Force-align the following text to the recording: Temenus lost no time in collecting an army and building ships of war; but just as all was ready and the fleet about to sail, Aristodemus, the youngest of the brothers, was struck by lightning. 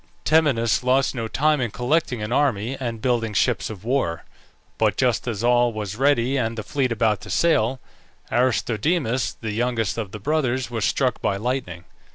Temenus 0.25 0.81
lost 0.83 1.13
no 1.13 1.27
time 1.27 1.61
in 1.61 1.69
collecting 1.69 2.23
an 2.23 2.31
army 2.31 2.75
and 2.79 3.03
building 3.03 3.35
ships 3.35 3.69
of 3.69 3.83
war; 3.83 4.23
but 4.79 4.97
just 4.97 5.27
as 5.27 5.43
all 5.43 5.71
was 5.71 5.95
ready 5.95 6.37
and 6.37 6.57
the 6.57 6.63
fleet 6.63 6.91
about 6.91 7.21
to 7.21 7.29
sail, 7.29 7.79
Aristodemus, 8.31 9.31
the 9.33 9.51
youngest 9.51 9.99
of 9.99 10.11
the 10.11 10.19
brothers, 10.19 10.71
was 10.71 10.85
struck 10.85 11.21
by 11.21 11.37
lightning. 11.37 11.85